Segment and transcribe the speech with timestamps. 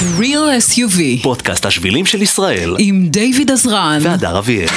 [0.00, 4.68] Real SUV פודקאסט השבילים של ישראל עם דיוויד עזרן והדר אביאל.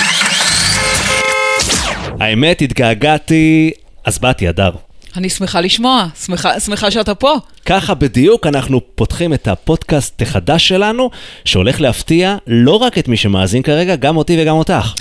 [2.19, 3.71] האמת, התגעגעתי,
[4.05, 4.71] אז באתי, הדר.
[5.17, 7.35] אני שמחה לשמוע, שמחה, שמחה שאתה פה.
[7.65, 11.09] ככה בדיוק אנחנו פותחים את הפודקאסט החדש שלנו,
[11.45, 14.93] שהולך להפתיע לא רק את מי שמאזין כרגע, גם אותי וגם אותך.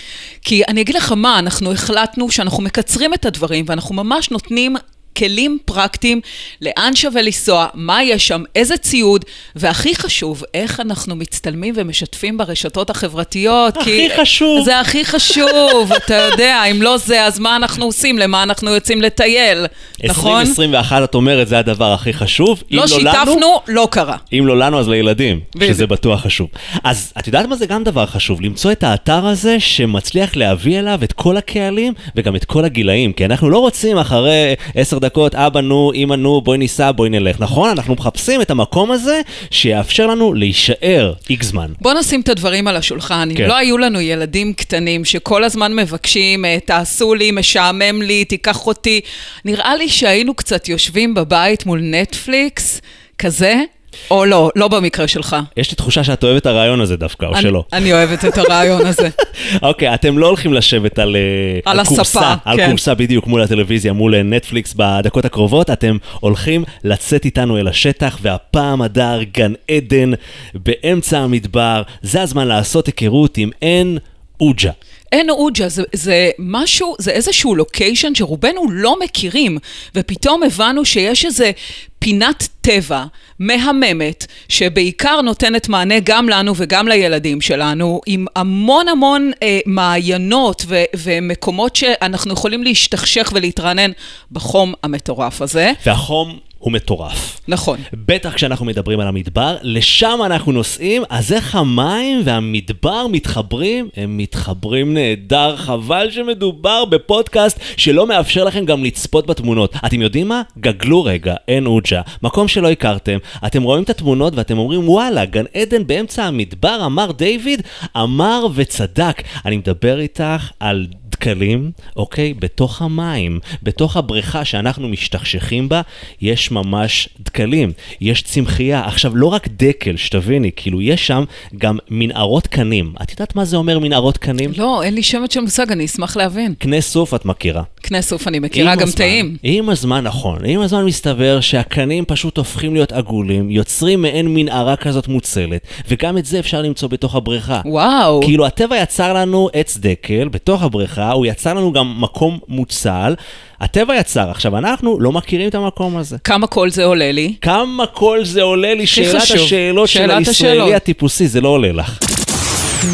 [0.43, 4.77] כי אני אגיד לך מה, אנחנו החלטנו שאנחנו מקצרים את הדברים ואנחנו ממש נותנים
[5.16, 6.20] כלים פרקטיים
[6.60, 9.24] לאן שווה לנסוע, מה יש שם, איזה ציוד,
[9.56, 13.77] והכי חשוב, איך אנחנו מצטלמים ומשתפים ברשתות החברתיות.
[13.77, 14.64] הכי כי חשוב.
[14.64, 18.18] זה הכי חשוב, אתה יודע, אם לא זה, אז מה אנחנו עושים?
[18.18, 19.66] למה אנחנו יוצאים לטייל,
[20.04, 20.32] נכון?
[20.32, 22.62] 2021, את אומרת, זה הדבר הכי חשוב.
[22.73, 24.16] אם לא לנו- שיתפנו, לא קרה.
[24.32, 25.40] אם לא לנו, אז לילדים.
[25.60, 26.48] שזה בטוח חשוב.
[26.84, 28.40] אז את יודעת מה זה גם דבר חשוב?
[28.40, 33.12] למצוא את האתר הזה שמצליח להביא אליו את כל הקהלים וגם את כל הגילאים.
[33.12, 37.41] כי אנחנו לא רוצים אחרי עשר דקות, אבא נו, אמא נו, בואי ניסע, בואי נלך.
[37.41, 37.69] נכון?
[37.69, 39.20] אנחנו מחפשים את המקום הזה
[39.51, 41.73] שיאפשר לנו להישאר איקס זמן.
[41.80, 43.29] בוא נשים את הדברים על השולחן.
[43.34, 43.43] כן.
[43.43, 48.66] אם לא היו לנו ילדים קטנים שכל הזמן מבקשים, אה, תעשו לי, משעמם לי, תיקח
[48.66, 49.01] אותי,
[49.45, 52.80] נראה לי שהיינו קצת יושבים בבית מול נטפליקס,
[53.19, 53.63] כזה,
[54.10, 55.37] או לא, לא במקרה שלך.
[55.57, 57.65] יש לי תחושה שאת אוהבת את הרעיון הזה דווקא, או אני- שלא.
[57.73, 59.09] אני אוהבת את הרעיון הזה.
[59.62, 62.68] אוקיי, אתם לא הולכים לשבת על, אה, על הספה, קורסה, על כן.
[62.70, 68.19] קורסה בדיוק מול הטלוויזיה, מול אה, נטפליקס בדקות הקרובות, אתם הולכים לצאת איתנו אל השטח,
[68.22, 70.10] והפעם הדר גן עדן
[70.54, 73.98] באמצע המדבר, זה הזמן לעשות היכרות עם עין
[74.37, 74.70] עוג'ה.
[75.12, 79.59] עין עוג'ה זה, זה משהו, זה איזשהו לוקיישן שרובנו לא מכירים,
[79.94, 81.50] ופתאום הבנו שיש איזה
[81.99, 83.04] פינת טבע
[83.38, 90.84] מהממת, שבעיקר נותנת מענה גם לנו וגם לילדים שלנו, עם המון המון אה, מעיינות ו-
[90.97, 93.91] ומקומות שאנחנו יכולים להשתכשך ולהתרענן
[94.32, 95.72] בחום המטורף הזה.
[95.87, 97.41] והחום הוא מטורף.
[97.49, 97.78] נכון.
[97.93, 103.88] בטח כשאנחנו מדברים על המדבר, לשם אנחנו נוסעים, אז איך המים והמדבר מתחברים?
[103.97, 109.75] הם מתחברים נהדר, חבל שמדובר בפודקאסט שלא מאפשר לכם גם לצפות בתמונות.
[109.86, 110.42] אתם יודעים מה?
[110.59, 115.44] גגלו רגע, עין עוג'ה, מקום שלא הכרתם, אתם רואים את התמונות ואתם אומרים וואלה, גן
[115.54, 117.62] עדן באמצע המדבר, אמר דיוויד,
[117.97, 119.22] אמר וצדק.
[119.44, 120.86] אני מדבר איתך על
[121.22, 122.34] דקלים, אוקיי?
[122.34, 125.81] בתוך המים, בתוך הבריכה שאנחנו משתכשכים בה,
[126.21, 128.84] יש ממש דקלים, יש צמחייה.
[128.87, 131.25] עכשיו, לא רק דקל, שתביני, כאילו, יש שם
[131.59, 132.93] גם מנהרות קנים.
[133.03, 134.50] את יודעת מה זה אומר מנהרות קנים?
[134.56, 136.55] לא, אין לי שמץ של מושג, אני אשמח להבין.
[136.59, 137.62] קנה סוף את מכירה.
[137.83, 139.37] קנה סוף אני מכירה גם טעים.
[139.43, 140.44] עם הזמן, נכון.
[140.44, 146.25] עם הזמן מסתבר שהקנים פשוט הופכים להיות עגולים, יוצרים מעין מנהרה כזאת מוצלת, וגם את
[146.25, 147.60] זה אפשר למצוא בתוך הבריכה.
[147.65, 148.21] וואו.
[148.22, 153.14] כאילו הטבע יצר לנו עץ דקל בתוך הבריכה, הוא יצר לנו גם מקום מוצל.
[153.60, 156.18] הטבע יצר, עכשיו אנחנו לא מכירים את המקום הזה.
[156.18, 157.34] כמה כל זה עולה לי?
[157.40, 158.86] כמה כל זה עולה לי?
[158.86, 159.36] שאלת חשוב.
[159.36, 160.74] השאלות של שאלת הישראלי השאלות.
[160.74, 161.98] הטיפוסי, זה לא עולה לך.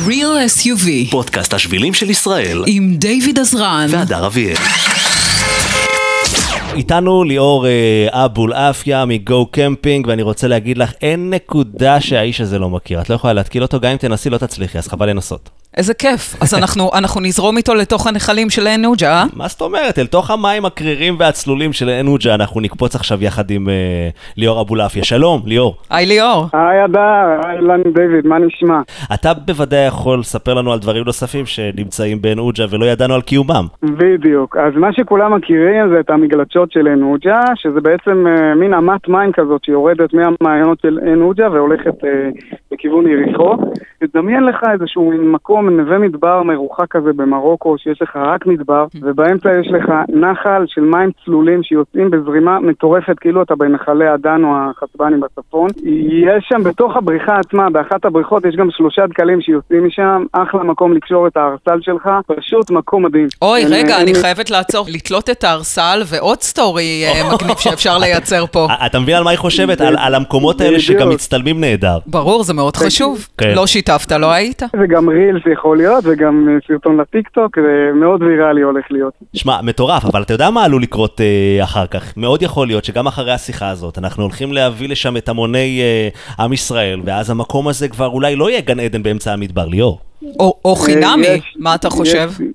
[0.07, 4.57] Real SUV פודקאסט השבילים של ישראל עם דיוויד עזרן והדר אביאל.
[6.75, 12.59] איתנו ליאור אה, אבולעפיה מ Go Camping, ואני רוצה להגיד לך, אין נקודה שהאיש הזה
[12.59, 13.01] לא מכיר.
[13.01, 15.51] את לא יכולה להתקיל אותו, גם אם תנסי לא תצליחי, אז חבל לנסות.
[15.79, 16.23] איזה כיף.
[16.43, 19.25] אז אנחנו, אנחנו נזרום איתו לתוך הנחלים של עין עוג'ה, אה?
[19.37, 19.99] מה זאת אומרת?
[19.99, 24.61] אל תוך המים הקרירים והצלולים של עין עוג'ה, אנחנו נקפוץ עכשיו יחד עם אה, ליאור
[24.61, 25.05] אבולעפיה.
[25.05, 25.77] שלום, ליאור.
[25.91, 26.47] היי ליאור.
[26.53, 28.79] היי הדר, אהלן דיוויד, מה נשמע?
[29.15, 33.67] אתה בוודאי יכול לספר לנו על דברים נוספים שנמצאים בעין עוג'ה ולא ידענו על קיומם.
[33.83, 34.57] בדיוק.
[34.57, 39.09] אז מה שכולם מכירים זה את המגלשות של עין עוג'ה, שזה בעצם אה, מין אמת
[39.09, 42.29] מים כזאת שיורדת מהמעיינות של עין עוג'ה והולכת אה,
[42.73, 43.57] לכיוון יריחו.
[44.01, 49.69] תדמיין לך איזשהו מקום, נווה מדבר מרוחק כזה במרוקו, שיש לך רק מדבר, ובאמצע יש
[49.71, 55.69] לך נחל של מים צלולים שיוצאים בזרימה מטורפת, כאילו אתה בנחלי עדן או החצבנים בצפון.
[56.09, 60.93] יש שם בתוך הבריכה עצמה, באחת הבריכות יש גם שלושה דקלים שיוצאים משם, אחלה מקום
[60.93, 63.27] לקשור את הארסל שלך, פשוט מקום מדהים.
[63.43, 67.99] אוי, אין- רגע, אין- אני חייבת לעצור, לתלות את הארסל ועוד סטורי אה, מגניב שאפשר
[67.99, 68.67] לייצר פה.
[68.71, 69.81] א- אתה מבין על מה היא חושבת?
[69.81, 70.81] על, המקומות האלה.
[70.81, 71.99] שגם מצטלמים נהדר.
[72.07, 73.27] ברור, זה מאוד חשוב.
[73.39, 73.53] כן.
[73.57, 74.63] לא שיתפת, לא היית?
[74.81, 79.13] וגם רילס יכול להיות, וגם אה, סרטון לטיקטוק, זה מאוד ויראלי הולך להיות.
[79.37, 82.13] שמע, מטורף, אבל אתה יודע מה עלול לקרות אה, אחר כך?
[82.17, 86.09] מאוד יכול להיות שגם אחרי השיחה הזאת, אנחנו הולכים להביא לשם את המוני אה,
[86.45, 90.01] עם ישראל, ואז המקום הזה כבר אולי לא יהיה גן עדן באמצע המדבר, ליאור.
[90.41, 92.31] או או חינמי, אה, יש- מה אתה חושב?
[92.41, 92.47] יש-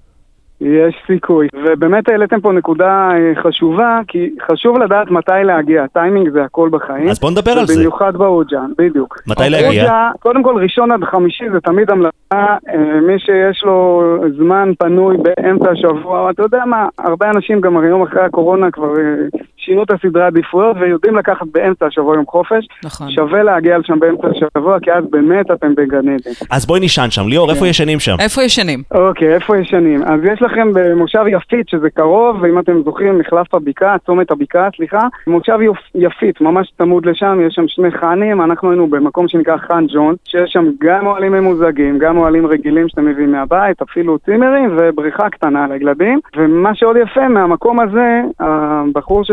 [0.64, 1.48] יש סיכוי.
[1.54, 5.88] ובאמת העליתם פה נקודה אה, חשובה, כי חשוב לדעת מתי להגיע.
[5.88, 7.10] טיימינג זה הכל בחיים.
[7.10, 7.74] אז בוא נדבר על זה.
[7.74, 9.18] ובמיוחד באוג'ה, בדיוק.
[9.28, 9.84] מתי להגיע?
[9.84, 14.04] אוג'ה, קודם כל ראשון עד חמישי זה תמיד המלצה, אה, מי שיש לו
[14.38, 19.40] זמן פנוי באמצע השבוע, אתה יודע מה, הרבה אנשים גם היום אחרי הקורונה כבר אה,
[19.66, 22.68] שינו את הסדרי העדיפויות ויודעים לקחת באמצע השבוע יום חופש.
[22.86, 23.10] נכון.
[23.10, 26.18] שווה להגיע לשם באמצע השבוע, כי אז באמת אתם בגן עדן.
[26.52, 27.28] אז בואי נישן שם.
[27.28, 28.16] ליאור, איפה ישנים שם?
[28.20, 28.84] איפה ישנים?
[28.92, 30.04] אוקיי, איפה ישנים?
[30.04, 35.00] אז יש לכם במושב יפית, שזה קרוב, ואם אתם זוכרים, מחלף הבקעה, צומת הבקעה, סליחה,
[35.28, 39.86] מושב יופ- יפית, ממש צמוד לשם, יש שם שני חאנים, אנחנו היינו במקום שנקרא חאן
[39.94, 45.30] ג'ון, שיש שם גם אוהלים ממוזגים, גם אוהלים רגילים שאתם מביאים מהבית, אפילו צימרים ובריכה
[45.30, 46.20] קטנה לילדים.
[46.38, 49.32] ומה שעוד יפה, מהמקום הזה, הבחור ש...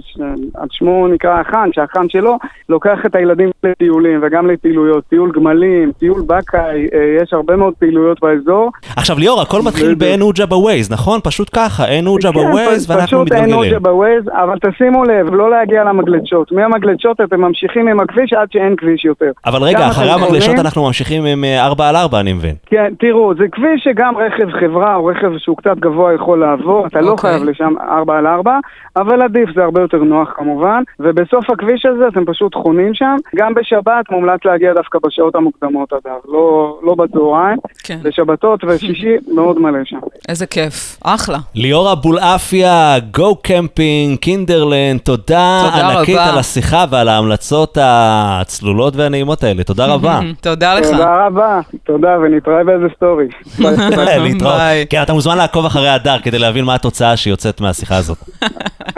[0.00, 2.38] שעל שמו נקרא החאן, שהחאן שלו,
[2.68, 8.20] לוקח את הילדים לטיולים וגם לפעילויות, טיול גמלים, טיול בקאי, אה, יש הרבה מאוד פעילויות
[8.20, 8.70] באזור.
[8.96, 9.94] עכשיו ליאור, הכל מתחיל.
[9.94, 11.20] בעין עוג'ה בווייז, נכון?
[11.24, 13.74] פשוט ככה, עין עוג'ה כן, בווייז פ- ואנחנו פשוט אין מתגלגלים.
[13.74, 16.52] עוג'ה בווייז, אבל תשימו לב, לא להגיע למגלשות.
[16.52, 19.30] מהמגלשות אתם ממשיכים עם הכביש עד שאין כביש יותר.
[19.46, 22.54] אבל רגע, אחרי המגלשות אנחנו ממשיכים עם 4 על 4, אני מבין.
[22.66, 27.00] כן, תראו, זה כביש שגם רכב חברה או רכב שהוא קצת גבוה יכול לעבור, אתה
[27.00, 27.30] לא אוקיי.
[27.30, 28.58] חייב לשם 4 על 4,
[28.96, 33.16] אבל עדיף, זה הרבה יותר נוח כמובן, ובסוף הכביש הזה אתם פשוט חונים שם.
[33.36, 37.98] גם בשבת מומלץ להגיע דווקא בשעות המוקדמות אגב, לא, לא בצהריים, כן.
[38.02, 39.98] בשבתות ושישי מאוד מלא שם.
[40.28, 40.98] איזה כיף.
[41.04, 41.38] אחלה.
[41.54, 46.30] ליאור אבולעפיה, Go Camping, Kinderland, תודה תודה ענקית רבה.
[46.32, 50.20] על השיחה ועל ההמלצות הצלולות והנעימות האלה, תודה רבה.
[50.40, 50.86] תודה לך.
[50.90, 53.28] תודה רבה, תודה, ונתראה באיזה סטורי.
[54.24, 54.54] להתראות.
[54.90, 58.18] כן, אתה מוזמן לעקוב אחרי הדר כדי להבין מה התוצאה שיוצאת מהשיחה הזאת.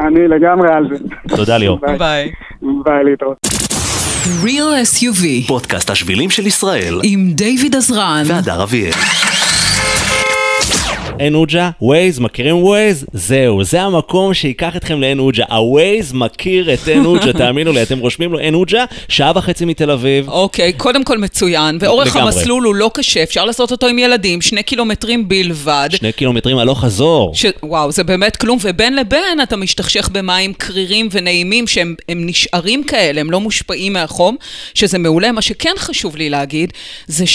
[0.07, 1.05] אני לגמרי על זה.
[1.37, 1.79] תודה ליאור.
[1.99, 2.33] ביי.
[2.85, 3.05] ביי.
[3.05, 3.37] להתראות.
[4.45, 8.23] Real SUV פודקאסט השבילים של ישראל עם דיוויד עזרן.
[8.27, 8.93] והדר אביאל.
[11.19, 13.07] עין עוג'ה, ווייז, מכירים ווייז?
[13.13, 15.45] זהו, זה המקום שייקח אתכם לעין עוג'ה.
[15.51, 19.91] הווייז מכיר את עין עוג'ה, תאמינו לי, אתם רושמים לו עין עוג'ה, שעה וחצי מתל
[19.91, 20.29] אביב.
[20.29, 22.23] אוקיי, קודם כל מצוין, ואורך לגמרי.
[22.23, 25.89] המסלול הוא לא קשה, אפשר לעשות אותו עם ילדים, שני קילומטרים בלבד.
[25.93, 27.35] שני קילומטרים הלוך חזור.
[27.35, 27.47] ש...
[27.63, 33.21] וואו, זה באמת כלום, ובין לבין אתה משתכשך במים קרירים ונעימים שהם הם נשארים כאלה,
[33.21, 34.37] הם לא מושפעים מהחום,
[34.75, 35.33] שזה מעולה.
[35.33, 36.73] מה שכן חשוב לי להגיד,
[37.07, 37.27] זה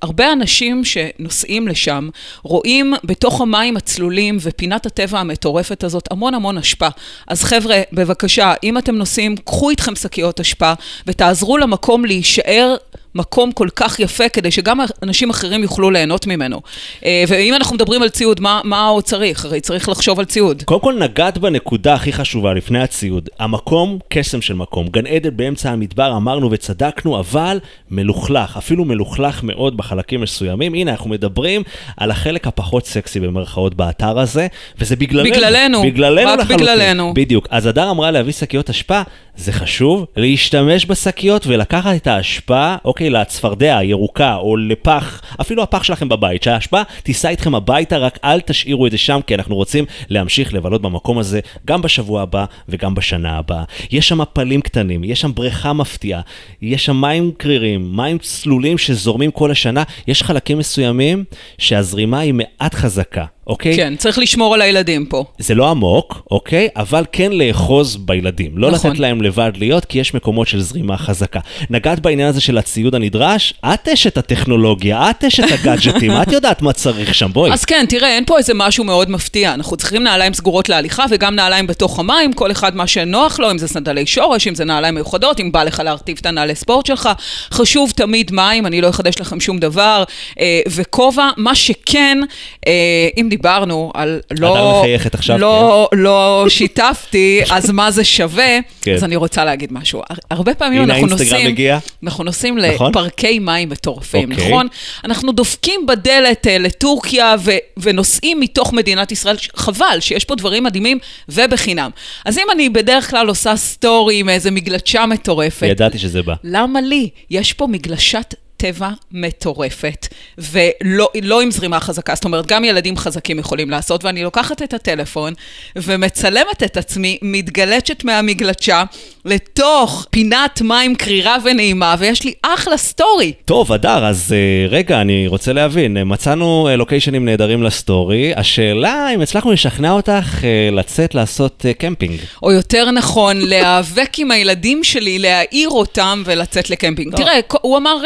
[0.00, 2.08] שהרבה אנשים שנוסעים לשם
[2.42, 6.88] רואים בתוך המים הצלולים ופינת הטבע המטורפת הזאת המון המון אשפה.
[7.26, 10.72] אז חבר'ה, בבקשה, אם אתם נוסעים, קחו איתכם שקיות אשפה
[11.06, 12.76] ותעזרו למקום להישאר
[13.14, 16.60] מקום כל כך יפה, כדי שגם אנשים אחרים יוכלו ליהנות ממנו.
[17.04, 19.44] אה, ואם אנחנו מדברים על ציוד, מה, מה עוד צריך?
[19.44, 20.62] הרי צריך לחשוב על ציוד.
[20.62, 23.28] קודם כל נגעת בנקודה הכי חשובה לפני הציוד.
[23.38, 24.88] המקום, קסם של מקום.
[24.88, 27.58] גן עדן באמצע המדבר, אמרנו וצדקנו, אבל
[27.90, 30.74] מלוכלך, אפילו מלוכלך מאוד בחלקים מסוימים.
[30.74, 31.62] הנה, אנחנו מדברים
[31.96, 34.46] על החלק הפחות סקסי במרכאות באתר הזה,
[34.78, 35.30] וזה בגללנו.
[35.30, 36.66] בגללנו, בגללנו רק לחלוטין.
[36.66, 37.14] בגללנו.
[37.14, 37.46] בדיוק.
[37.50, 39.02] אז הדר אמרה להביא שקיות אשפה,
[39.36, 46.08] זה חשוב, להשתמש בשקיות ולקחת את האשפה, אוקיי, לצפרדע הירוקה, או לפח, אפילו הפח שלכם
[46.08, 50.54] בבית, שהאשפה תיסע איתכם הביתה, רק אל תשאירו את זה שם, כי אנחנו רוצים להמשיך
[50.54, 53.64] לבלות במקום הזה גם בשבוע הבא וגם בשנה הבאה.
[53.90, 56.20] יש שם מפלים קטנים, יש שם בריכה מפתיעה,
[56.62, 61.24] יש שם מים קרירים, מים צלולים שזורמים כל השנה, יש חלקים מסוימים
[61.58, 63.24] שהזרימה היא מעט חזקה.
[63.50, 63.76] אוקיי?
[63.76, 65.24] כן, צריך לשמור על הילדים פה.
[65.38, 66.68] זה לא עמוק, אוקיי?
[66.76, 68.50] אבל כן לאחוז בילדים.
[68.54, 68.90] לא נכון.
[68.90, 71.40] לתת להם לבד להיות, כי יש מקומות של זרימה חזקה.
[71.70, 73.54] נגעת בעניין הזה של הציוד הנדרש?
[73.74, 77.52] את אשת הטכנולוגיה, את אשת הגאדג'טים, את יודעת מה צריך שם, בואי.
[77.52, 79.54] אז כן, תראה, אין פה איזה משהו מאוד מפתיע.
[79.54, 83.58] אנחנו צריכים נעליים סגורות להליכה וגם נעליים בתוך המים, כל אחד מה שנוח לו, אם
[83.58, 87.08] זה סנדלי שורש, אם זה נעליים מיוחדות, אם בא לך להרטיב את הנעלי ספורט שלך.
[87.50, 90.04] חשוב תמיד מים, אני לא אחדש לכם שום דבר.
[90.40, 92.18] אה, וכובע, מה שכן,
[92.66, 92.72] אה,
[93.16, 94.78] אם דיברנו על לא...
[94.80, 98.58] מחייכת עכשיו, לא, לא שיתפתי, אז מה זה שווה?
[98.82, 98.94] כן.
[98.94, 100.02] אז אני רוצה להגיד משהו.
[100.10, 101.46] הר- הרבה פעמים אנחנו נוסעים...
[101.46, 101.78] מגיע.
[102.04, 102.90] אנחנו נוסעים נכון.
[102.90, 104.46] לפארקי מים מטורפים, אוקיי.
[104.48, 104.66] נכון?
[105.04, 110.98] אנחנו דופקים בדלת אה, לטורקיה ו- ונוסעים מתוך מדינת ישראל, חבל שיש פה דברים מדהימים
[111.28, 111.90] ובחינם.
[112.24, 116.34] אז אם אני בדרך כלל עושה סטורי עם איזה מגלשה מטורפת, ידעתי שזה בא.
[116.44, 117.08] למה לי?
[117.30, 123.38] יש פה מגלשת טבע מטורפת, ולא לא עם זרימה חזקה, זאת אומרת, גם ילדים חזקים
[123.38, 125.32] יכולים לעשות, ואני לוקחת את הטלפון
[125.76, 128.84] ומצלמת את עצמי, מתגלשת מהמגלשה
[129.24, 133.32] לתוך פינת מים קרירה ונעימה, ויש לי אחלה סטורי.
[133.44, 139.20] טוב, הדר, אז אה, רגע, אני רוצה להבין, מצאנו אה, לוקיישנים נהדרים לסטורי, השאלה אם
[139.20, 142.20] הצלחנו לשכנע אותך אה, לצאת לעשות קמפינג.
[142.42, 147.12] או יותר נכון, להיאבק עם הילדים שלי, להעיר אותם ולצאת לקמפינג.
[147.12, 147.16] לא.
[147.16, 147.96] תראה, הוא אמר,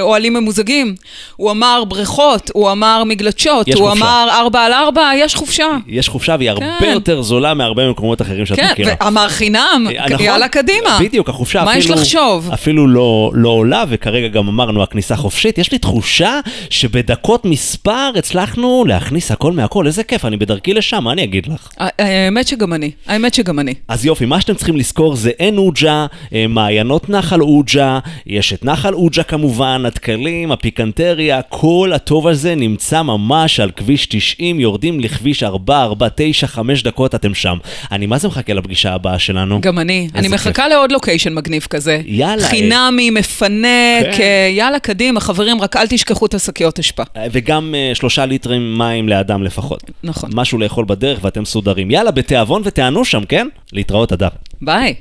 [0.00, 0.94] אוהלים ממוזגים,
[1.36, 4.04] הוא אמר בריכות, הוא אמר מגלשות, יש הוא חופשה.
[4.04, 5.66] אמר ארבע על ארבע, יש חופשה.
[5.86, 6.90] יש חופשה והיא הרבה כן.
[6.92, 8.94] יותר זולה מהרבה מקומות אחרים שאת כן, מכירה.
[9.00, 10.26] ואמר חינם, אה, נכון.
[10.26, 10.98] יאללה קדימה.
[11.00, 11.84] בדיוק, החופשה מה אפילו...
[11.84, 12.50] יש לחשוב?
[12.54, 15.58] אפילו לא, לא עולה, וכרגע גם אמרנו הכניסה חופשית.
[15.58, 19.86] יש לי תחושה שבדקות מספר הצלחנו להכניס הכל מהכל.
[19.86, 21.68] איזה כיף, אני בדרכי לשם, מה אני אגיד לך?
[21.78, 23.74] האמת שגם אני, האמת שגם אני.
[23.88, 28.64] אז יופי, מה שאתם צריכים לזכור זה עין עוג'ה, אה, מעיינות נחל עוג'ה, יש את
[28.64, 35.42] נחל עוג'ה כמובן, הדקלים, הפיקנטריה, כל הטוב הזה נמצא ממש על כביש 90, יורדים לכביש
[35.42, 37.58] 449, 5 דקות אתם שם.
[37.92, 39.60] אני מה זה מחכה לפגישה הבאה שלנו?
[39.60, 40.08] גם אני.
[40.14, 42.00] אני מחכה לעוד לוקיישן מגניב כזה.
[42.06, 42.48] יאללה, אה.
[42.48, 44.22] חינמי, מפנק, כן.
[44.22, 47.02] אה, יאללה, קדימה, חברים, רק אל תשכחו את השקיות אשפה.
[47.16, 49.82] אה, וגם אה, שלושה ליטרים מים לאדם לפחות.
[50.04, 50.30] נכון.
[50.34, 51.90] משהו לאכול בדרך ואתם מסודרים.
[51.90, 53.48] יאללה, בתיאבון ותענו שם, כן?
[53.72, 54.28] להתראות, אדר.
[54.62, 54.94] ביי.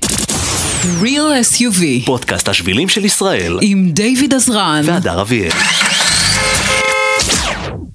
[0.82, 4.82] The Real SUV פודקאסט השבילים של ישראל עם דיוויד עזרן.
[4.86, 5.50] והדר אביאל.